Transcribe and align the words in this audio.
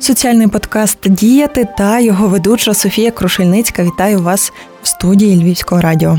Соціальний 0.00 0.48
подкаст 0.48 0.98
Діяти 1.08 1.68
та 1.78 2.00
його 2.00 2.28
ведуча 2.28 2.74
Софія 2.74 3.10
Крушельницька. 3.10 3.84
Вітаю 3.84 4.22
вас 4.22 4.52
в 4.82 4.88
студії 4.88 5.42
Львівського 5.42 5.80
радіо. 5.80 6.18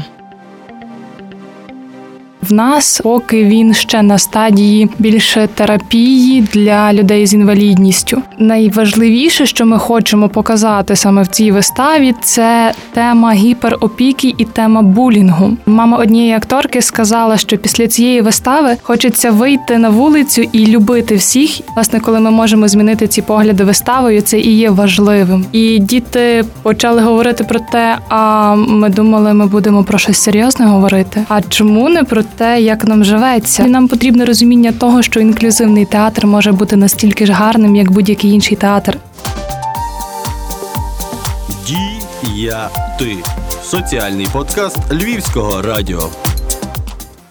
Нас 2.52 3.02
поки 3.04 3.44
він 3.44 3.74
ще 3.74 4.02
на 4.02 4.18
стадії 4.18 4.90
більше 5.00 5.50
терапії 5.56 6.42
для 6.54 6.94
людей 6.94 7.26
з 7.26 7.34
інвалідністю. 7.34 8.22
Найважливіше, 8.40 9.46
що 9.46 9.66
ми 9.66 9.80
хочемо 9.80 10.30
показати 10.30 10.96
саме 10.96 11.22
в 11.22 11.28
цій 11.28 11.52
виставі, 11.52 12.16
це 12.24 12.74
тема 12.94 13.34
гіперопіки 13.34 14.34
і 14.38 14.46
тема 14.46 14.82
булінгу. 14.82 15.58
Мама 15.66 15.98
однієї 15.98 16.34
акторки 16.34 16.82
сказала, 16.82 17.38
що 17.38 17.58
після 17.58 17.88
цієї 17.88 18.22
вистави 18.22 18.78
хочеться 18.82 19.32
вийти 19.32 19.78
на 19.78 19.90
вулицю 19.90 20.42
і 20.42 20.68
любити 20.68 21.16
всіх. 21.16 21.60
Власне, 21.76 22.00
коли 22.00 22.20
ми 22.20 22.32
можемо 22.32 22.68
змінити 22.68 23.08
ці 23.08 23.22
погляди 23.22 23.64
виставою, 23.64 24.22
це 24.22 24.40
і 24.40 24.52
є 24.52 24.70
важливим. 24.70 25.46
І 25.52 25.80
діти 25.80 26.44
почали 26.64 27.02
говорити 27.02 27.44
про 27.44 27.60
те, 27.60 27.98
а 28.10 28.56
ми 28.56 28.90
думали, 28.90 29.34
ми 29.34 29.46
будемо 29.46 29.84
про 29.84 29.98
щось 29.98 30.18
серйозне 30.18 30.66
говорити. 30.66 31.24
А 31.30 31.42
чому 31.42 31.90
не 31.90 32.04
про 32.04 32.24
те, 32.42 32.62
як 32.62 32.88
нам 32.88 33.04
живеться. 33.04 33.64
І 33.64 33.68
нам 33.68 33.88
потрібне 33.88 34.26
розуміння 34.26 34.72
того, 34.72 35.02
що 35.02 35.20
інклюзивний 35.20 35.86
театр 35.86 36.28
може 36.28 36.52
бути 36.52 36.76
настільки 36.76 37.26
ж 37.26 37.32
гарним, 37.32 37.76
як 37.76 37.92
будь-який 37.92 38.32
інший 38.32 38.58
театр. 38.58 38.98
Діяти 42.24 43.18
соціальний 43.64 44.28
подкаст 44.34 44.78
Львівського 44.92 45.62
радіо. 45.62 46.10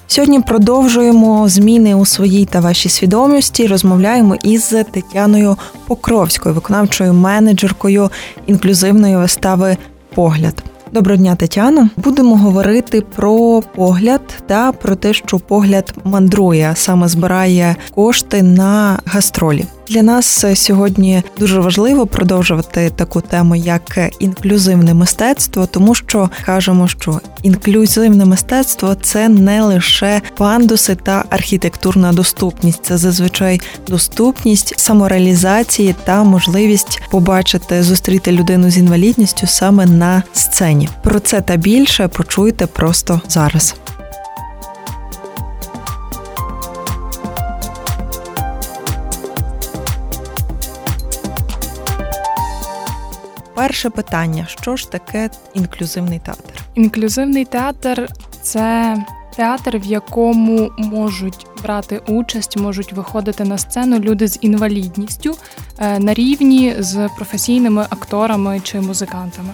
Сьогодні 0.06 0.40
продовжуємо 0.40 1.48
зміни 1.48 1.94
у 1.94 2.06
своїй 2.06 2.46
та 2.46 2.60
вашій 2.60 2.88
свідомості. 2.88 3.66
Розмовляємо 3.66 4.36
із 4.42 4.74
Тетяною 4.92 5.56
Покровською, 5.86 6.54
виконавчою 6.54 7.12
менеджеркою 7.12 8.10
інклюзивної 8.46 9.16
вистави 9.16 9.76
Погляд. 10.14 10.62
Доброго 10.92 11.16
дня, 11.16 11.36
Тетяно. 11.36 11.88
Будемо 11.96 12.36
говорити 12.36 13.00
про 13.00 13.62
погляд 13.74 14.20
та 14.46 14.72
про 14.72 14.96
те, 14.96 15.12
що 15.12 15.38
погляд 15.38 15.94
мандрує, 16.04 16.72
саме 16.76 17.08
збирає 17.08 17.76
кошти 17.94 18.42
на 18.42 18.98
гастролі. 19.04 19.64
Для 19.90 20.02
нас 20.02 20.44
сьогодні 20.54 21.22
дуже 21.38 21.60
важливо 21.60 22.06
продовжувати 22.06 22.90
таку 22.96 23.20
тему, 23.20 23.56
як 23.56 23.98
інклюзивне 24.18 24.94
мистецтво, 24.94 25.66
тому 25.66 25.94
що 25.94 26.30
кажемо, 26.44 26.88
що 26.88 27.20
інклюзивне 27.42 28.24
мистецтво 28.24 28.94
це 28.94 29.28
не 29.28 29.62
лише 29.62 30.22
пандуси 30.36 30.94
та 30.94 31.24
архітектурна 31.30 32.12
доступність, 32.12 32.84
це 32.84 32.98
зазвичай 32.98 33.60
доступність 33.88 34.78
самореалізації 34.78 35.94
та 36.04 36.24
можливість 36.24 37.02
побачити 37.10 37.82
зустріти 37.82 38.32
людину 38.32 38.70
з 38.70 38.78
інвалідністю 38.78 39.46
саме 39.46 39.86
на 39.86 40.22
сцені. 40.32 40.88
Про 41.02 41.20
це 41.20 41.40
та 41.40 41.56
більше 41.56 42.08
почуйте 42.08 42.66
просто 42.66 43.20
зараз. 43.28 43.74
Перше 53.70 53.90
питання: 53.90 54.46
що 54.48 54.76
ж 54.76 54.90
таке 54.90 55.30
інклюзивний 55.54 56.18
театр? 56.18 56.64
Інклюзивний 56.74 57.44
театр 57.44 58.08
це 58.42 58.96
театр, 59.36 59.78
в 59.78 59.84
якому 59.84 60.70
можуть 60.78 61.46
брати 61.62 62.00
участь, 62.08 62.56
можуть 62.56 62.92
виходити 62.92 63.44
на 63.44 63.58
сцену 63.58 63.98
люди 63.98 64.28
з 64.28 64.38
інвалідністю 64.40 65.36
е, 65.78 65.98
на 65.98 66.14
рівні 66.14 66.74
з 66.78 67.08
професійними 67.16 67.86
акторами 67.90 68.60
чи 68.62 68.80
музикантами. 68.80 69.50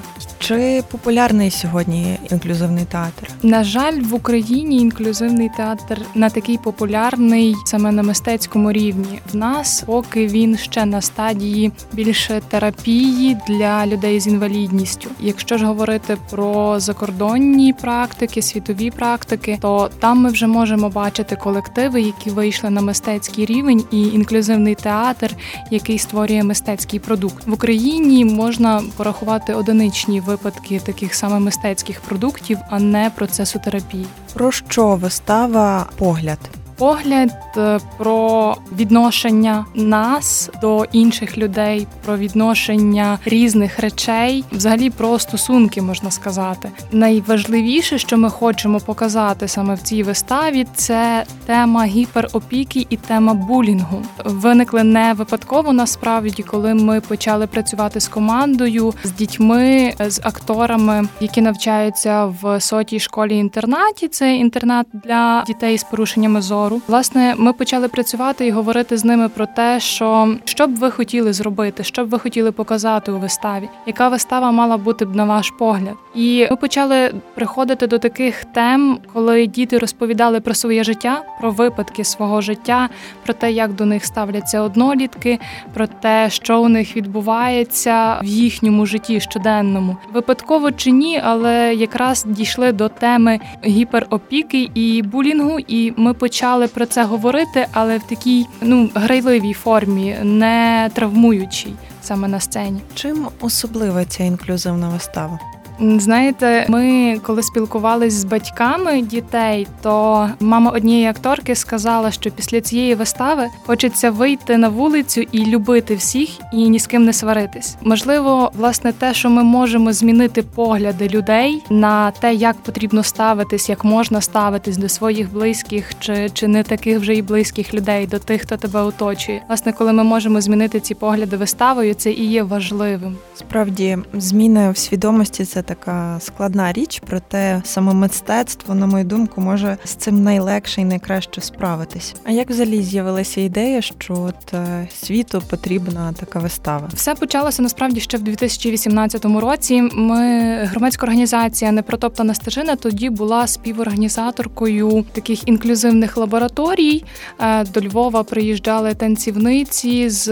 Чи 0.47 0.83
популярний 0.91 1.51
сьогодні 1.51 2.19
інклюзивний 2.31 2.85
театр? 2.85 3.31
На 3.43 3.65
жаль, 3.65 4.01
в 4.01 4.15
Україні 4.15 4.77
інклюзивний 4.77 5.51
театр 5.57 6.01
не 6.15 6.31
такий 6.31 6.59
популярний 6.59 7.55
саме 7.65 7.93
на 7.93 8.03
мистецькому 8.03 8.73
рівні. 8.73 9.21
В 9.33 9.37
нас 9.37 9.83
поки 9.87 10.27
він 10.27 10.57
ще 10.57 10.85
на 10.85 11.01
стадії 11.01 11.73
більше 11.93 12.41
терапії 12.49 13.37
для 13.49 13.87
людей 13.87 14.21
з 14.21 14.27
інвалідністю. 14.27 15.11
Якщо 15.21 15.59
ж 15.59 15.67
говорити 15.67 16.17
про 16.31 16.81
закордонні 16.81 17.73
практики, 17.73 18.43
світові 18.43 18.91
практики, 18.91 19.59
то 19.61 19.91
там 20.01 20.19
ми 20.19 20.31
вже 20.31 20.47
можемо 20.47 20.89
бачити 20.89 21.37
колективи, 21.37 22.01
які 22.01 22.31
вийшли 22.31 22.71
на 22.71 22.81
мистецький 22.81 23.45
рівень, 23.45 23.85
і 23.91 24.03
інклюзивний 24.03 24.75
театр, 24.75 25.35
який 25.71 25.99
створює 25.99 26.43
мистецький 26.43 27.01
продукт 27.01 27.47
в 27.47 27.53
Україні, 27.53 28.25
можна 28.25 28.83
порахувати 28.97 29.55
одиничні 29.55 30.21
випадки 30.21 30.36
таких 30.83 31.15
саме 31.15 31.39
мистецьких 31.39 32.01
продуктів, 32.01 32.59
а 32.71 32.81
не 32.81 33.11
процесу 33.11 33.59
терапії. 33.65 34.07
Про 34.35 34.53
що 34.53 34.97
вистава 34.97 35.87
погляд? 35.97 36.39
Погляд 36.79 37.31
е, 37.57 37.79
про 37.97 38.57
відношення 38.73 39.67
нас 39.75 40.51
до 40.61 40.85
інших 40.93 41.39
людей, 41.39 41.87
про 42.05 42.17
відношення 42.17 43.19
різних 43.25 43.79
речей, 43.79 44.45
взагалі 44.53 44.91
про 44.91 45.19
стосунки 45.19 45.83
можна 45.83 46.11
сказати. 46.11 46.71
Найважливіше, 46.93 47.99
що 47.99 48.19
ми 48.19 48.31
хочемо 48.31 48.81
показати 48.81 49.49
саме 49.49 49.75
в 49.75 49.83
цій 49.83 50.03
виставі, 50.03 50.67
це 50.75 51.25
тема 51.47 51.85
гіперопіки 51.85 52.87
і 52.91 52.97
тема 52.97 53.35
булінгу. 53.35 54.03
Виникли 54.25 54.83
не 54.83 55.13
випадково 55.13 55.73
насправді, 55.73 56.43
коли 56.43 56.75
ми 56.75 57.01
почали 57.01 57.47
працювати 57.47 58.01
з 58.01 58.09
командою, 58.09 58.95
з 59.05 59.13
дітьми, 59.13 59.95
з 60.09 60.21
акторами, 60.25 61.09
які 61.21 61.41
навчаються 61.41 62.25
в 62.25 62.61
сотій 62.61 63.01
школі 63.01 63.37
інтернаті. 63.37 64.09
Це 64.09 64.37
інтернат 64.37 64.87
для 64.93 65.45
дітей 65.47 65.79
з 65.79 65.85
порушеннями 65.85 66.43
зору 66.43 66.66
зору. 66.67 66.83
Власне, 66.89 67.35
ми 67.39 67.53
почали 67.53 67.89
працювати 67.89 68.47
і 68.47 68.51
говорити 68.51 68.97
з 68.97 69.05
ними 69.05 69.29
про 69.29 69.47
те, 69.47 69.81
що 69.81 70.37
що 70.45 70.67
б 70.67 70.77
ви 70.77 70.91
хотіли 70.91 71.33
зробити, 71.33 71.85
що 71.85 72.05
б 72.05 72.09
ви 72.09 72.19
хотіли 72.19 72.53
показати 72.53 73.13
у 73.13 73.19
виставі, 73.19 73.69
яка 73.87 74.09
вистава 74.09 74.51
мала 74.51 74.77
бути 74.77 75.05
б 75.05 75.17
на 75.17 75.25
ваш 75.25 75.51
погляд. 75.59 75.95
І 76.15 76.47
ми 76.51 76.57
почали 76.57 77.15
приходити 77.35 77.87
до 77.87 77.99
таких 77.99 78.45
тем, 78.45 78.99
коли 79.13 79.47
діти 79.47 79.79
розповідали 79.79 80.41
про 80.41 80.55
своє 80.55 80.85
життя, 80.85 81.23
про 81.41 81.51
випадки 81.51 82.05
свого 82.05 82.41
життя, 82.41 82.89
про 83.25 83.35
те, 83.35 83.53
як 83.53 83.73
до 83.73 83.85
них 83.85 84.05
ставляться 84.05 84.61
однолітки, 84.61 85.39
про 85.75 85.87
те, 85.87 86.31
що 86.31 86.61
у 86.61 86.69
них 86.69 86.97
відбувається 86.97 88.21
в 88.23 88.27
їхньому 88.27 88.87
житті 88.87 89.21
щоденному. 89.21 89.97
Випадково 90.13 90.73
чи 90.73 90.91
ні, 90.91 91.21
але 91.25 91.75
якраз 91.75 92.25
дійшли 92.29 92.73
до 92.73 92.89
теми 92.89 93.41
гіперопіки 93.65 94.71
і 94.75 95.03
булінгу, 95.03 95.59
і 95.69 95.93
ми 95.97 96.15
почали 96.15 96.56
почали 96.57 96.69
про 96.69 96.87
це 96.87 97.05
говорити, 97.05 97.67
але 97.73 97.99
в 97.99 98.03
такій 98.03 98.47
ну 98.61 98.91
грайливій 98.95 99.53
формі, 99.53 100.17
не 100.23 100.91
травмуючій 100.95 101.75
саме 102.03 102.29
на 102.29 102.41
сцені. 102.41 102.81
Чим 102.95 103.29
особлива 103.41 104.05
ця 104.05 104.25
інклюзивна 104.25 104.89
вистава? 104.89 105.39
Знаєте, 105.81 106.67
ми 106.69 107.17
коли 107.23 107.43
спілкувалися 107.43 108.17
з 108.17 108.25
батьками 108.25 109.03
дітей, 109.03 109.67
то 109.83 110.29
мама 110.41 110.71
однієї 110.71 111.07
акторки 111.07 111.55
сказала, 111.55 112.11
що 112.11 112.31
після 112.31 112.61
цієї 112.61 112.95
вистави 112.95 113.49
хочеться 113.67 114.11
вийти 114.11 114.57
на 114.57 114.69
вулицю 114.69 115.21
і 115.33 115.47
любити 115.47 115.95
всіх, 115.95 116.29
і 116.53 116.69
ні 116.69 116.79
з 116.79 116.87
ким 116.87 117.05
не 117.05 117.13
сваритись. 117.13 117.77
Можливо, 117.83 118.53
власне, 118.55 118.93
те, 118.93 119.15
що 119.15 119.31
ми 119.31 119.43
можемо 119.43 119.93
змінити 119.93 120.43
погляди 120.43 121.09
людей 121.09 121.63
на 121.71 122.11
те, 122.11 122.35
як 122.35 122.57
потрібно 122.57 123.03
ставитись, 123.03 123.69
як 123.69 123.85
можна 123.85 124.21
ставитись 124.21 124.77
до 124.77 124.89
своїх 124.89 125.33
близьких, 125.33 125.99
чи 125.99 126.31
чи 126.33 126.49
не 126.49 126.63
таких 126.63 126.99
вже 126.99 127.15
і 127.15 127.23
близьких 127.23 127.75
людей, 127.75 128.07
до 128.07 128.19
тих, 128.19 128.43
хто 128.43 128.57
тебе 128.57 128.81
оточує. 128.81 129.43
Власне, 129.49 129.73
коли 129.73 129.93
ми 129.93 130.05
можемо 130.05 130.41
змінити 130.41 130.81
ці 130.81 130.95
погляди 130.95 131.37
виставою, 131.37 131.95
це 131.95 132.13
і 132.13 132.25
є 132.25 132.43
важливим. 132.43 133.17
Справді, 133.35 133.99
зміни 134.15 134.71
в 134.71 134.77
свідомості 134.77 135.45
це 135.45 135.63
така 135.67 136.17
складна 136.21 136.73
річ, 136.73 137.03
проте 137.07 137.63
саме 137.65 137.95
мистецтво, 137.95 138.75
на 138.75 138.87
мою 138.87 139.05
думку, 139.05 139.41
може 139.41 139.77
з 139.85 139.91
цим 139.95 140.23
найлегше 140.23 140.81
і 140.81 140.85
найкраще 140.85 141.41
справитись. 141.41 142.15
А 142.25 142.31
як 142.31 142.51
взагалі 142.51 142.83
з'явилася 142.83 143.41
ідея, 143.41 143.83
що 143.83 144.15
от 144.15 144.55
е, 144.55 144.89
світу 144.95 145.43
потрібна 145.51 146.13
така 146.13 146.39
вистава? 146.39 146.89
Все 146.95 147.15
почалося 147.15 147.63
насправді 147.63 148.01
ще 148.01 148.17
в 148.17 148.23
2018 148.23 149.25
році. 149.25 149.83
Ми 149.83 150.55
громадська 150.65 151.07
організація 151.07 151.73
Непротоптана 151.73 152.35
стежина 152.35 152.77
тоді 152.77 153.11
була 153.11 153.47
співорганізаторкою 153.47 155.05
таких 155.13 155.49
інклюзивних 155.49 156.17
лабораторій. 156.17 157.05
Е, 157.41 157.65
до 157.65 157.81
Львова 157.81 158.23
приїжджали 158.23 158.95
танцівниці 158.95 160.11
з 160.11 160.27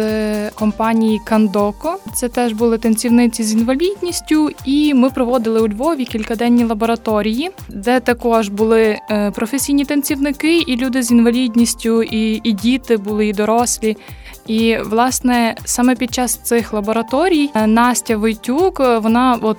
компанії 0.51 1.21
Кандоко. 1.25 1.99
Це 2.15 2.29
теж 2.29 2.53
були 2.53 2.79
танцівниці 2.79 3.43
з 3.43 3.53
інвалідністю, 3.53 4.51
і 4.65 4.95
ми 4.95 5.11
проводили 5.25 5.61
у 5.61 5.69
Львові 5.69 6.05
кількаденні 6.05 6.65
лабораторії, 6.65 7.51
де 7.69 8.01
також 8.01 8.49
були 8.49 8.99
е, 9.11 9.31
професійні 9.31 9.85
танцівники, 9.85 10.59
і 10.59 10.77
люди 10.77 11.03
з 11.03 11.11
інвалідністю, 11.11 12.03
і, 12.03 12.41
і 12.45 12.53
діти 12.53 12.97
були, 12.97 13.27
і 13.27 13.33
дорослі. 13.33 13.97
І 14.47 14.77
власне 14.85 15.55
саме 15.65 15.95
під 15.95 16.15
час 16.15 16.37
цих 16.37 16.73
лабораторій 16.73 17.51
е, 17.55 17.67
Настя 17.67 18.17
Войтюк 18.17 18.81
е, 18.81 18.99
вона 18.99 19.39
от 19.43 19.59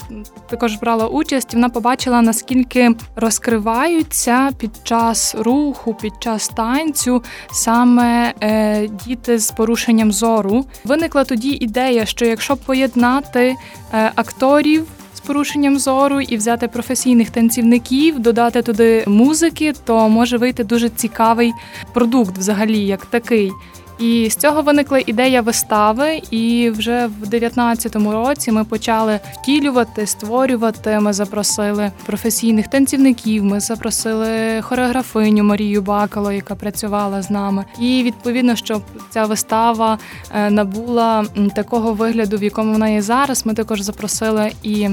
також 0.50 0.76
брала 0.76 1.08
участь. 1.08 1.54
Вона 1.54 1.70
побачила 1.70 2.22
наскільки 2.22 2.92
розкриваються 3.16 4.50
під 4.58 4.72
час 4.84 5.36
руху, 5.40 5.94
під 5.94 6.14
час 6.20 6.48
танцю 6.48 7.24
саме 7.52 8.34
е, 8.42 8.88
діти 8.88 9.40
з 9.40 9.52
порушенням 9.52 10.12
зору. 10.12 10.66
Виникла 10.84 11.24
тоді 11.24 11.50
ідея, 11.50 12.06
що 12.06 12.26
якщо 12.26 12.58
поєднати 12.58 13.56
е, 13.94 14.12
акторів 14.16 14.88
порушенням 15.26 15.80
зору 15.80 16.22
і 16.22 16.38
взяти 16.38 16.68
професійних 16.68 17.30
танцівників, 17.30 18.20
додати 18.20 18.62
туди 18.62 19.04
музики, 19.08 19.74
то 19.86 20.10
може 20.10 20.38
вийти 20.38 20.64
дуже 20.64 20.90
цікавий 20.90 21.54
продукт, 21.94 22.38
взагалі, 22.38 22.80
як 22.80 23.06
такий. 23.06 23.52
І 24.00 24.30
з 24.30 24.36
цього 24.36 24.62
виникла 24.62 25.02
ідея 25.06 25.42
вистави, 25.42 26.22
і 26.32 26.70
вже 26.70 27.08
в 27.22 27.28
19-му 27.30 28.12
році 28.12 28.52
ми 28.52 28.64
почали 28.64 29.20
втілювати, 29.34 30.08
створювати. 30.08 31.00
Ми 31.00 31.14
запросили 31.14 31.92
професійних 32.06 32.68
танцівників. 32.68 33.44
Ми 33.44 33.60
запросили 33.60 34.62
хореографиню 34.62 35.44
Марію 35.44 35.82
Бакало, 35.82 36.32
яка 36.32 36.56
працювала 36.56 37.22
з 37.22 37.30
нами. 37.30 37.66
І 37.80 38.04
відповідно, 38.04 38.56
щоб 38.56 38.82
ця 39.10 39.26
вистава 39.26 39.98
е, 40.36 40.50
набула 40.50 41.26
такого 41.56 41.94
вигляду, 41.94 42.38
в 42.38 42.44
якому 42.44 42.72
вона 42.72 42.90
є 42.90 43.02
зараз. 43.02 43.46
Ми 43.46 43.54
також 43.54 43.82
запросили 43.82 44.52
і 44.64 44.90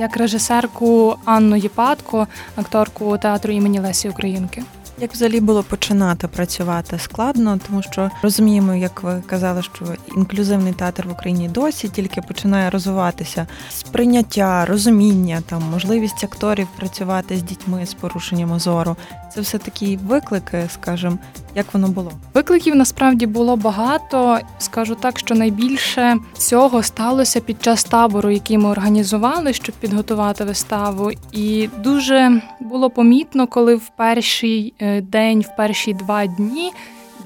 як 0.00 0.16
режисерку 0.16 1.16
Анну 1.24 1.56
Єпатко, 1.56 2.26
акторку 2.56 3.18
театру 3.18 3.52
імені 3.52 3.80
Лесі 3.80 4.08
Українки. 4.08 4.62
Як 4.98 5.12
взагалі 5.12 5.40
було 5.40 5.62
починати 5.62 6.28
працювати 6.28 6.98
складно, 6.98 7.58
тому 7.66 7.82
що 7.82 8.10
розуміємо, 8.22 8.74
як 8.74 9.02
ви 9.02 9.22
казали, 9.26 9.62
що 9.62 9.84
інклюзивний 10.16 10.72
театр 10.72 11.06
в 11.08 11.12
Україні 11.12 11.48
досі 11.48 11.88
тільки 11.88 12.20
починає 12.20 12.70
розвиватися 12.70 13.46
сприйняття, 13.70 14.66
розуміння, 14.66 15.42
там 15.48 15.62
можливість 15.62 16.24
акторів 16.24 16.68
працювати 16.76 17.36
з 17.36 17.42
дітьми 17.42 17.86
з 17.86 17.94
порушенням 17.94 18.60
зору. 18.60 18.96
Це 19.36 19.42
все 19.42 19.58
такі 19.58 19.96
виклики, 19.96 20.64
скажімо, 20.68 21.18
як 21.54 21.74
воно 21.74 21.88
було? 21.88 22.12
Викликів 22.34 22.76
насправді 22.76 23.26
було 23.26 23.56
багато. 23.56 24.38
Скажу 24.58 24.94
так, 24.94 25.18
що 25.18 25.34
найбільше 25.34 26.16
цього 26.38 26.82
сталося 26.82 27.40
під 27.40 27.62
час 27.62 27.84
табору, 27.84 28.30
який 28.30 28.58
ми 28.58 28.68
організували, 28.68 29.52
щоб 29.52 29.74
підготувати 29.74 30.44
виставу. 30.44 31.10
І 31.32 31.68
дуже 31.84 32.42
було 32.60 32.90
помітно, 32.90 33.46
коли 33.46 33.74
в 33.74 33.90
перший 33.96 34.74
е, 34.78 35.00
день, 35.00 35.40
в 35.40 35.56
перші 35.56 35.94
два 35.94 36.26
дні 36.26 36.72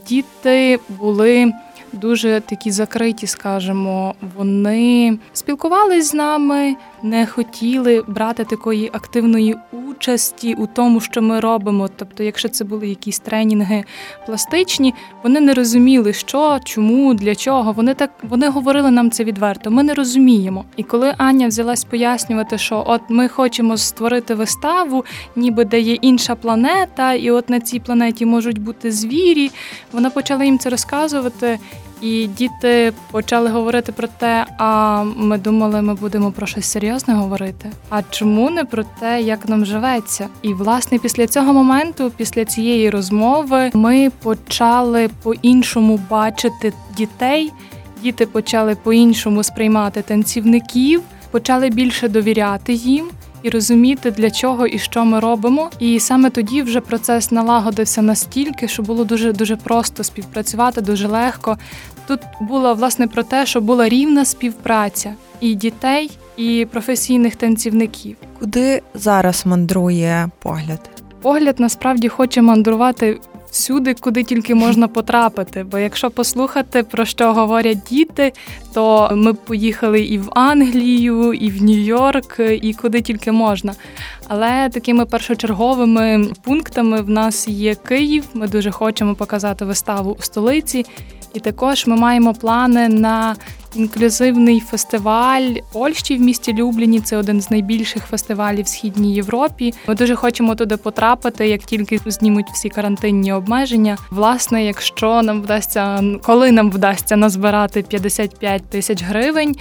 діти 0.08 0.78
були 0.88 1.52
дуже 1.92 2.42
такі 2.46 2.70
закриті, 2.70 3.26
скажімо, 3.26 4.14
вони 4.36 5.18
спілкувались 5.32 6.10
з 6.10 6.14
нами, 6.14 6.76
не 7.02 7.26
хотіли 7.26 8.04
брати 8.06 8.44
такої 8.44 8.90
активної 8.92 9.56
участі 9.90 10.54
у 10.54 10.66
тому, 10.66 11.00
що 11.00 11.22
ми 11.22 11.40
робимо. 11.40 11.88
Тобто, 11.96 12.22
якщо 12.22 12.48
це 12.48 12.64
були 12.64 12.88
якісь 12.88 13.18
тренінги 13.18 13.84
пластичні, 14.26 14.94
вони 15.22 15.40
не 15.40 15.54
розуміли, 15.54 16.12
що, 16.12 16.60
чому, 16.64 17.14
для 17.14 17.34
чого. 17.34 17.72
Вони 17.72 17.94
так 17.94 18.10
вони 18.22 18.48
говорили 18.48 18.90
нам 18.90 19.10
це 19.10 19.24
відверто. 19.24 19.70
Ми 19.70 19.82
не 19.82 19.94
розуміємо. 19.94 20.64
І 20.76 20.82
коли 20.82 21.14
Аня 21.18 21.48
взялась 21.48 21.84
пояснювати, 21.84 22.58
що 22.58 22.84
от 22.86 23.00
ми 23.08 23.28
хочемо 23.28 23.76
створити 23.76 24.34
виставу, 24.34 25.04
ніби 25.36 25.64
де 25.64 25.80
є 25.80 25.94
інша 25.94 26.34
планета, 26.34 27.14
і 27.14 27.30
от 27.30 27.50
на 27.50 27.60
цій 27.60 27.80
планеті 27.80 28.26
можуть 28.26 28.58
бути 28.58 28.92
звірі, 28.92 29.50
вона 29.92 30.10
почала 30.10 30.44
їм 30.44 30.58
це 30.58 30.70
розказувати. 30.70 31.58
І 32.00 32.26
діти 32.26 32.92
почали 33.10 33.50
говорити 33.50 33.92
про 33.92 34.08
те, 34.08 34.46
а 34.58 35.02
ми 35.02 35.38
думали, 35.38 35.82
ми 35.82 35.94
будемо 35.94 36.32
про 36.32 36.46
щось 36.46 36.66
серйозне 36.66 37.14
говорити. 37.14 37.70
А 37.88 38.02
чому 38.02 38.50
не 38.50 38.64
про 38.64 38.84
те, 38.84 39.22
як 39.22 39.48
нам 39.48 39.64
живеться? 39.64 40.28
І 40.42 40.54
власне 40.54 40.98
після 40.98 41.26
цього 41.26 41.52
моменту, 41.52 42.12
після 42.16 42.44
цієї 42.44 42.90
розмови, 42.90 43.70
ми 43.74 44.10
почали 44.22 45.10
по-іншому 45.22 46.00
бачити 46.10 46.72
дітей. 46.96 47.52
Діти 48.02 48.26
почали 48.26 48.74
по-іншому 48.74 49.42
сприймати 49.42 50.02
танцівників, 50.02 51.02
почали 51.30 51.70
більше 51.70 52.08
довіряти 52.08 52.72
їм 52.72 53.10
і 53.42 53.50
розуміти, 53.50 54.10
для 54.10 54.30
чого 54.30 54.66
і 54.66 54.78
що 54.78 55.04
ми 55.04 55.20
робимо. 55.20 55.70
І 55.78 56.00
саме 56.00 56.30
тоді 56.30 56.62
вже 56.62 56.80
процес 56.80 57.30
налагодився 57.30 58.02
настільки, 58.02 58.68
що 58.68 58.82
було 58.82 59.04
дуже 59.04 59.32
дуже 59.32 59.56
просто 59.56 60.04
співпрацювати, 60.04 60.80
дуже 60.80 61.08
легко. 61.08 61.58
Тут 62.06 62.20
було 62.40 62.74
власне 62.74 63.06
про 63.06 63.22
те, 63.22 63.46
що 63.46 63.60
була 63.60 63.88
рівна 63.88 64.24
співпраця 64.24 65.14
і 65.40 65.54
дітей, 65.54 66.10
і 66.36 66.66
професійних 66.72 67.36
танцівників. 67.36 68.16
Куди 68.38 68.82
зараз 68.94 69.46
мандрує 69.46 70.28
погляд? 70.38 70.90
Погляд 71.22 71.60
насправді 71.60 72.08
хоче 72.08 72.42
мандрувати 72.42 73.20
всюди, 73.50 73.94
куди 73.94 74.24
тільки 74.24 74.54
можна 74.54 74.88
потрапити. 74.88 75.64
Бо 75.64 75.78
якщо 75.78 76.10
послухати 76.10 76.82
про 76.82 77.04
що 77.04 77.32
говорять 77.32 77.78
діти, 77.90 78.32
то 78.74 79.10
ми 79.14 79.34
поїхали 79.34 80.00
і 80.00 80.18
в 80.18 80.28
Англію, 80.34 81.32
і 81.32 81.50
в 81.50 81.62
Нью-Йорк, 81.62 82.40
і 82.62 82.74
куди 82.74 83.00
тільки 83.00 83.32
можна. 83.32 83.74
Але 84.28 84.68
такими 84.68 85.06
першочерговими 85.06 86.28
пунктами 86.42 87.00
в 87.02 87.10
нас 87.10 87.48
є 87.48 87.74
Київ. 87.74 88.24
Ми 88.34 88.48
дуже 88.48 88.70
хочемо 88.70 89.14
показати 89.14 89.64
виставу 89.64 90.16
у 90.18 90.22
столиці. 90.22 90.86
І 91.34 91.40
також 91.40 91.86
ми 91.86 91.96
маємо 91.96 92.34
плани 92.34 92.88
на 92.88 93.36
інклюзивний 93.74 94.60
фестиваль 94.60 95.54
Польщі 95.72 96.16
в 96.16 96.20
місті 96.20 96.54
Любліні. 96.54 97.00
Це 97.00 97.16
один 97.16 97.40
з 97.40 97.50
найбільших 97.50 98.04
фестивалів 98.04 98.64
в 98.64 98.68
східній 98.68 99.14
Європі. 99.14 99.74
Ми 99.88 99.94
дуже 99.94 100.14
хочемо 100.14 100.54
туди 100.54 100.76
потрапити, 100.76 101.48
як 101.48 101.62
тільки 101.62 102.00
знімуть 102.06 102.46
всі 102.52 102.68
карантинні 102.68 103.32
обмеження. 103.32 103.98
Власне, 104.10 104.64
якщо 104.64 105.22
нам 105.22 105.42
вдасться, 105.42 106.04
коли 106.22 106.52
нам 106.52 106.70
вдасться 106.70 107.16
назбирати 107.16 107.82
55 107.82 108.62
тисяч 108.70 109.02
гривень, 109.02 109.56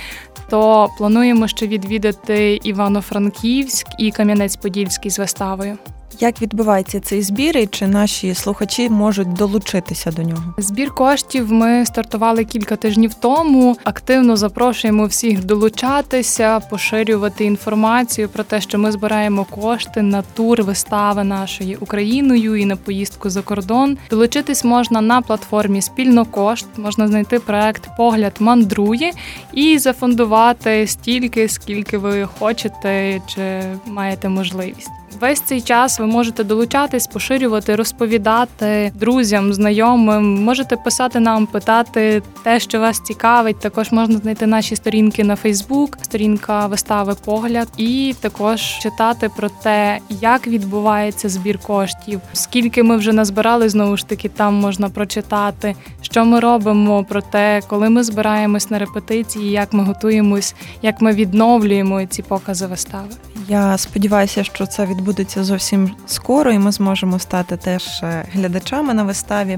то 0.50 0.90
плануємо 0.98 1.48
ще 1.48 1.68
відвідати 1.68 2.60
Івано-Франківськ 2.64 3.88
і 4.00 4.12
Кам'янець-Подільський 4.12 5.10
з 5.10 5.20
виставою. 5.20 5.78
Як 6.22 6.42
відбувається 6.42 7.00
цей 7.00 7.22
збір, 7.22 7.58
і 7.58 7.68
чи 7.68 7.88
наші 7.88 8.34
слухачі 8.34 8.90
можуть 8.90 9.34
долучитися 9.34 10.12
до 10.12 10.24
нього? 10.24 10.54
Збір 10.58 10.92
коштів 10.92 11.52
ми 11.52 11.86
стартували 11.86 12.46
кілька 12.46 12.76
тижнів 12.76 13.14
тому. 13.14 13.78
Активно 13.84 14.38
запрошуємо 14.38 15.06
всіх 15.06 15.46
долучатися, 15.46 16.60
поширювати 16.60 17.46
інформацію 17.46 18.30
про 18.30 18.44
те, 18.44 18.62
що 18.62 18.80
ми 18.80 18.92
збираємо 18.92 19.46
кошти 19.46 20.02
на 20.02 20.22
тур 20.22 20.64
вистави 20.64 21.24
нашої 21.24 21.76
Україною 21.76 22.56
і 22.56 22.66
на 22.66 22.76
поїздку 22.76 23.30
за 23.30 23.42
кордон. 23.42 23.98
Долучитись 24.10 24.64
можна 24.64 25.02
на 25.02 25.22
платформі 25.22 25.82
Спільно 25.82 26.26
кошт, 26.26 26.66
можна 26.78 27.08
знайти 27.08 27.40
проект 27.40 27.90
Погляд 27.98 28.34
мандрує 28.40 29.12
і 29.54 29.78
зафондувати 29.78 30.88
стільки, 30.88 31.48
скільки 31.50 31.98
ви 31.98 32.28
хочете 32.40 33.22
чи 33.28 33.62
маєте 33.88 34.30
можливість. 34.30 34.90
Весь 35.22 35.42
цей 35.42 35.62
час 35.62 36.00
ви 36.00 36.06
можете 36.06 36.44
долучатись, 36.44 37.08
поширювати, 37.08 37.76
розповідати 37.76 38.92
друзям, 38.96 39.54
знайомим. 39.54 40.44
Можете 40.44 40.78
писати 40.78 41.20
нам, 41.20 41.46
питати 41.46 42.22
те, 42.44 42.60
що 42.60 42.80
вас 42.80 43.00
цікавить. 43.00 43.60
Також 43.60 43.92
можна 43.92 44.18
знайти 44.18 44.46
наші 44.46 44.76
сторінки 44.76 45.24
на 45.24 45.36
Фейсбук, 45.36 45.98
сторінка 46.02 46.68
вистави 46.68 47.16
Погляд, 47.26 47.68
і 47.78 48.16
також 48.20 48.62
читати 48.62 49.30
про 49.38 49.50
те, 49.50 50.00
як 50.22 50.48
відбувається 50.48 51.30
збір 51.30 51.60
коштів, 51.60 52.22
скільки 52.34 52.84
ми 52.84 52.98
вже 52.98 53.14
назбирали 53.14 53.70
знову 53.70 53.98
ж 53.98 54.08
таки. 54.08 54.30
Там 54.30 54.54
можна 54.54 54.90
прочитати, 54.90 55.76
що 56.02 56.26
ми 56.26 56.40
робимо, 56.40 57.04
про 57.04 57.22
те, 57.22 57.62
коли 57.68 57.90
ми 57.90 58.04
збираємось 58.04 58.70
на 58.70 58.80
репетиції, 58.80 59.52
як 59.52 59.74
ми 59.74 59.84
готуємось, 59.84 60.56
як 60.82 61.02
ми 61.02 61.14
відновлюємо 61.14 62.06
ці 62.06 62.22
покази 62.22 62.68
вистави. 62.68 63.10
Я 63.48 63.78
сподіваюся, 63.78 64.44
що 64.44 64.66
це 64.66 64.86
відбудеться 65.10 65.44
зовсім 65.44 65.92
скоро, 66.06 66.52
і 66.52 66.60
ми 66.60 66.72
зможемо 66.72 67.20
стати 67.20 67.58
теж 67.58 68.04
е, 68.04 68.26
глядачами 68.32 68.94
на 68.94 69.04
виставі. 69.04 69.58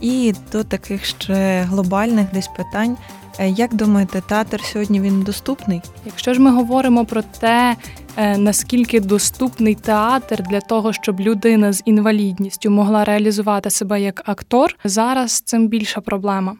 І 0.00 0.34
до 0.52 0.64
таких 0.64 1.04
ще 1.04 1.62
глобальних 1.62 2.26
десь 2.32 2.48
питань. 2.48 2.96
Е, 3.38 3.48
як 3.48 3.74
думаєте, 3.74 4.22
театр 4.28 4.60
сьогодні 4.64 5.00
він 5.00 5.22
доступний? 5.22 5.80
Якщо 6.06 6.34
ж 6.34 6.40
ми 6.40 6.50
говоримо 6.50 7.04
про 7.04 7.22
те, 7.22 7.76
е, 8.16 8.38
наскільки 8.38 9.00
доступний 9.00 9.74
театр 9.74 10.42
для 10.42 10.60
того, 10.60 10.92
щоб 10.92 11.20
людина 11.20 11.72
з 11.72 11.82
інвалідністю 11.84 12.70
могла 12.70 13.04
реалізувати 13.04 13.70
себе 13.70 14.00
як 14.00 14.22
актор, 14.24 14.76
зараз 14.84 15.40
цим 15.40 15.68
більша 15.68 16.00
проблема. 16.00 16.56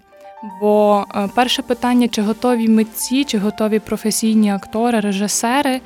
Бо 0.60 1.04
перше 1.34 1.62
питання: 1.62 2.08
чи 2.08 2.22
готові 2.22 2.68
митці, 2.68 3.24
чи 3.24 3.38
готові 3.38 3.78
професійні 3.78 4.50
актори, 4.50 5.00
режисери 5.00 5.80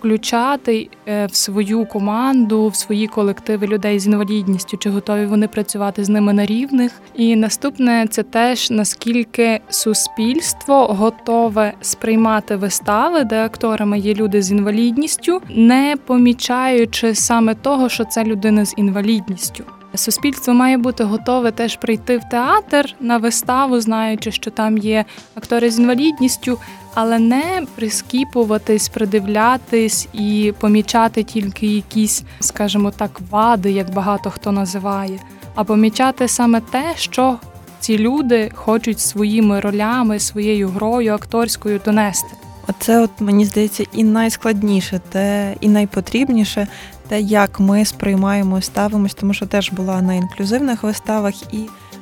включати 0.00 0.88
е, 1.06 1.26
в 1.26 1.34
свою 1.34 1.86
команду, 1.86 2.68
в 2.68 2.76
свої 2.76 3.06
колективи 3.06 3.66
людей 3.66 3.98
з 3.98 4.06
інвалідністю, 4.06 4.76
чи 4.76 4.90
готові 4.90 5.26
вони 5.26 5.48
працювати 5.48 6.04
з 6.04 6.08
ними 6.08 6.32
на 6.32 6.46
рівних. 6.46 6.92
І 7.14 7.36
наступне 7.36 8.06
це 8.10 8.22
теж 8.22 8.70
наскільки 8.70 9.60
суспільство 9.68 10.86
готове 10.86 11.72
сприймати 11.80 12.56
вистави, 12.56 13.24
де 13.24 13.44
акторами 13.44 13.98
є 13.98 14.14
люди 14.14 14.42
з 14.42 14.50
інвалідністю, 14.50 15.42
не 15.50 15.96
помічаючи 16.06 17.14
саме 17.14 17.54
того, 17.54 17.88
що 17.88 18.04
це 18.04 18.24
людина 18.24 18.64
з 18.64 18.74
інвалідністю. 18.76 19.64
Суспільство 19.94 20.54
має 20.54 20.76
бути 20.76 21.04
готове 21.04 21.50
теж 21.50 21.76
прийти 21.76 22.18
в 22.18 22.24
театр 22.30 22.94
на 23.00 23.18
виставу, 23.18 23.80
знаючи, 23.80 24.32
що 24.32 24.50
там 24.50 24.78
є 24.78 25.04
актори 25.34 25.70
з 25.70 25.78
інвалідністю, 25.78 26.58
але 26.94 27.18
не 27.18 27.62
прискіпуватись, 27.74 28.88
придивлятись 28.88 30.08
і 30.12 30.54
помічати 30.60 31.22
тільки 31.22 31.66
якісь, 31.66 32.22
скажімо 32.40 32.90
так, 32.90 33.20
вади, 33.30 33.72
як 33.72 33.94
багато 33.94 34.30
хто 34.30 34.52
називає, 34.52 35.18
а 35.54 35.64
помічати 35.64 36.28
саме 36.28 36.60
те, 36.60 36.92
що 36.96 37.38
ці 37.80 37.98
люди 37.98 38.50
хочуть 38.54 39.00
своїми 39.00 39.60
ролями, 39.60 40.18
своєю 40.18 40.68
грою 40.68 41.14
акторською 41.14 41.80
донести. 41.84 42.28
Оце, 42.68 43.00
от 43.00 43.10
мені 43.20 43.44
здається, 43.44 43.84
і 43.92 44.04
найскладніше, 44.04 45.00
те 45.08 45.54
і 45.60 45.68
найпотрібніше, 45.68 46.66
те, 47.08 47.20
як 47.20 47.60
ми 47.60 47.84
сприймаємо 47.84 48.60
ставимось, 48.60 49.14
тому 49.14 49.34
що 49.34 49.46
теж 49.46 49.72
була 49.72 50.02
на 50.02 50.14
інклюзивних 50.14 50.82
виставах 50.82 51.34
і 51.54 51.58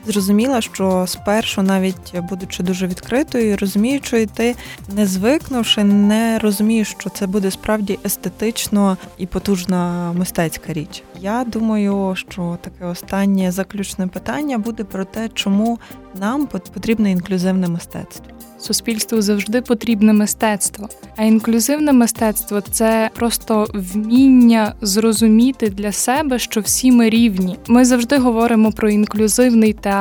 зрозуміла, 0.09 0.61
що 0.61 1.05
спершу, 1.07 1.63
навіть 1.63 2.15
будучи 2.29 2.63
дуже 2.63 2.87
відкритою, 2.87 3.57
розуміючи, 3.57 4.27
ти 4.27 4.55
не 4.97 5.07
звикнувши, 5.07 5.85
не 5.85 6.39
розумієш, 6.39 6.95
що 6.99 7.11
це 7.11 7.27
буде 7.27 7.51
справді 7.51 7.99
естетично 8.05 8.97
і 9.19 9.27
потужна 9.27 10.13
мистецька 10.13 10.73
річ. 10.73 11.03
Я 11.21 11.45
думаю, 11.45 12.15
що 12.17 12.59
таке 12.61 12.85
останнє 12.85 13.53
заключне 13.53 14.07
питання 14.07 14.59
буде 14.59 14.85
про 14.85 15.05
те, 15.05 15.29
чому 15.35 15.79
нам 16.21 16.47
потрібне 16.47 17.11
інклюзивне 17.11 17.69
мистецтво. 17.69 18.39
Суспільству 18.61 19.23
завжди 19.23 19.63
потрібне 19.63 20.13
мистецтво, 20.13 20.89
а 21.17 21.25
інклюзивне 21.25 21.93
мистецтво 21.93 22.61
це 22.61 23.11
просто 23.15 23.67
вміння 23.75 24.75
зрозуміти 24.83 25.69
для 25.69 25.93
себе, 25.93 26.39
що 26.39 26.61
всі 26.61 26.93
ми 26.93 27.11
рівні. 27.11 27.59
Ми 27.67 27.85
завжди 27.85 28.19
говоримо 28.19 28.73
про 28.73 28.91
інклюзивний 28.91 29.73
театр, 29.73 29.98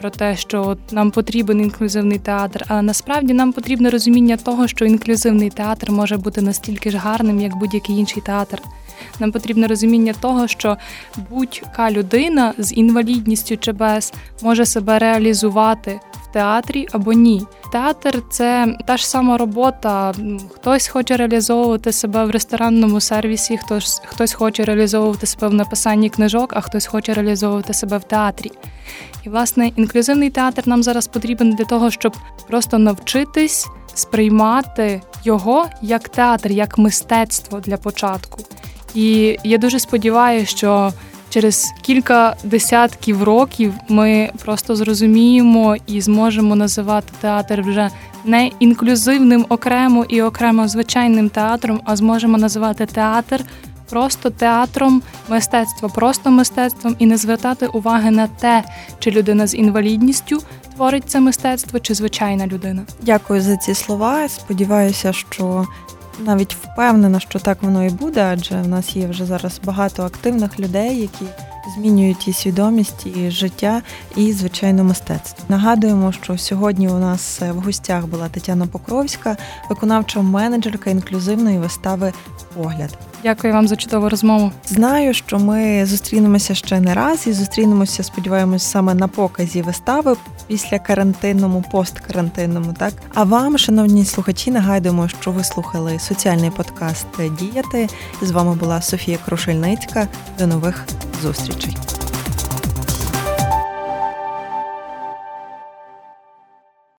про 0.00 0.10
те, 0.10 0.36
що 0.36 0.76
нам 0.90 1.10
потрібен 1.10 1.60
інклюзивний 1.60 2.18
театр. 2.18 2.64
Але 2.68 2.82
насправді 2.82 3.34
нам 3.34 3.52
потрібне 3.52 3.90
розуміння 3.90 4.36
того, 4.36 4.68
що 4.68 4.84
інклюзивний 4.84 5.50
театр 5.50 5.90
може 5.90 6.16
бути 6.16 6.42
настільки 6.42 6.90
ж 6.90 6.96
гарним, 6.98 7.40
як 7.40 7.56
будь-який 7.56 7.96
інший 7.96 8.22
театр. 8.22 8.62
Нам 9.20 9.32
потрібне 9.32 9.66
розуміння 9.66 10.14
того, 10.20 10.48
що 10.48 10.76
будь-яка 11.30 11.90
людина 11.90 12.54
з 12.58 12.72
інвалідністю 12.72 13.56
чи 13.56 13.72
без 13.72 14.12
може 14.42 14.66
себе 14.66 14.98
реалізувати 14.98 16.00
в 16.24 16.32
театрі 16.32 16.88
або 16.92 17.12
ні. 17.12 17.42
Театр 17.72 18.22
це 18.30 18.76
та 18.86 18.96
ж 18.96 19.08
сама 19.08 19.38
робота. 19.38 20.14
Хтось 20.54 20.88
хоче 20.88 21.16
реалізовувати 21.16 21.92
себе 21.92 22.24
в 22.24 22.30
ресторанному 22.30 23.00
сервісі, 23.00 23.56
хтось 23.56 24.02
хтось 24.06 24.32
хоче 24.32 24.64
реалізовувати 24.64 25.26
себе 25.26 25.48
в 25.48 25.54
написанні 25.54 26.10
книжок, 26.10 26.52
а 26.56 26.60
хтось 26.60 26.86
хоче 26.86 27.14
реалізовувати 27.14 27.74
себе 27.74 27.98
в 27.98 28.04
театрі. 28.04 28.52
І, 29.26 29.28
власне, 29.28 29.70
інклюзивний 29.76 30.30
театр 30.30 30.62
нам 30.66 30.82
зараз 30.82 31.06
потрібен 31.06 31.50
для 31.50 31.64
того, 31.64 31.90
щоб 31.90 32.16
просто 32.48 32.78
навчитись 32.78 33.66
сприймати 33.94 35.02
його 35.24 35.66
як 35.82 36.08
театр, 36.08 36.52
як 36.52 36.78
мистецтво 36.78 37.60
для 37.60 37.76
початку. 37.76 38.38
І 38.94 39.38
я 39.44 39.58
дуже 39.58 39.78
сподіваюся, 39.78 40.56
що 40.56 40.92
через 41.30 41.66
кілька 41.82 42.36
десятків 42.44 43.22
років 43.22 43.74
ми 43.88 44.30
просто 44.44 44.76
зрозуміємо 44.76 45.76
і 45.86 46.00
зможемо 46.00 46.56
називати 46.56 47.12
театр 47.20 47.62
вже 47.62 47.90
не 48.24 48.50
інклюзивним 48.60 49.46
окремо 49.48 50.04
і 50.08 50.22
окремо 50.22 50.68
звичайним 50.68 51.28
театром, 51.28 51.80
а 51.84 51.96
зможемо 51.96 52.38
називати 52.38 52.86
театр 52.86 53.44
просто 53.90 54.30
театром 54.30 55.02
мистецтва, 55.28 55.88
просто 55.88 56.30
мистецтвом 56.30 56.96
і 56.98 57.06
не 57.06 57.16
звертати 57.16 57.66
уваги 57.66 58.10
на 58.10 58.26
те, 58.26 58.64
чи 59.06 59.12
людина 59.12 59.46
з 59.46 59.54
інвалідністю 59.54 60.42
творить 60.74 61.04
це 61.06 61.20
мистецтво, 61.20 61.80
чи 61.80 61.94
звичайна 61.94 62.46
людина. 62.46 62.82
Дякую 63.02 63.40
за 63.40 63.56
ці 63.56 63.74
слова. 63.74 64.28
Сподіваюся, 64.28 65.12
що 65.12 65.66
навіть 66.24 66.54
впевнена, 66.54 67.20
що 67.20 67.38
так 67.38 67.62
воно 67.62 67.84
і 67.84 67.90
буде, 67.90 68.22
адже 68.32 68.62
в 68.62 68.68
нас 68.68 68.96
є 68.96 69.06
вже 69.06 69.24
зараз 69.26 69.60
багато 69.64 70.02
активних 70.02 70.60
людей, 70.60 71.00
які 71.00 71.24
змінюють 71.76 72.28
і 72.28 72.32
свідомість, 72.32 73.06
і 73.06 73.30
життя, 73.30 73.82
і 74.16 74.32
звичайно 74.32 74.84
мистецтво. 74.84 75.44
Нагадуємо, 75.48 76.12
що 76.12 76.38
сьогодні 76.38 76.88
у 76.88 76.98
нас 76.98 77.40
в 77.40 77.58
гостях 77.58 78.06
була 78.06 78.28
Тетяна 78.28 78.66
Покровська, 78.66 79.36
виконавча 79.68 80.22
менеджерка 80.22 80.90
інклюзивної 80.90 81.58
вистави 81.58 82.12
Погляд. 82.54 82.98
Дякую 83.26 83.52
вам 83.52 83.68
за 83.68 83.76
чудову 83.76 84.08
розмову. 84.08 84.52
Знаю, 84.66 85.14
що 85.14 85.38
ми 85.38 85.86
зустрінемося 85.86 86.54
ще 86.54 86.80
не 86.80 86.94
раз 86.94 87.26
і 87.26 87.32
зустрінемося, 87.32 88.02
сподіваємось, 88.02 88.62
саме 88.62 88.94
на 88.94 89.08
показі 89.08 89.62
вистави 89.62 90.16
після 90.46 90.78
карантинному, 90.78 91.64
посткарантинному. 91.72 92.74
Так 92.78 92.92
а 93.14 93.24
вам, 93.24 93.58
шановні 93.58 94.04
слухачі, 94.04 94.50
нагадуємо, 94.50 95.08
що 95.08 95.30
ви 95.30 95.44
слухали 95.44 95.98
соціальний 95.98 96.50
подкаст 96.50 97.06
Діяти. 97.38 97.88
З 98.22 98.30
вами 98.30 98.54
була 98.54 98.82
Софія 98.82 99.18
Крушельницька. 99.24 100.08
До 100.38 100.46
нових 100.46 100.86
зустрічей. 101.22 101.76